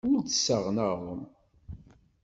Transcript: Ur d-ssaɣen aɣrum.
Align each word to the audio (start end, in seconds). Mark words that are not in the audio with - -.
Ur 0.15 0.19
d-ssaɣen 0.21 0.77
aɣrum. 0.85 1.23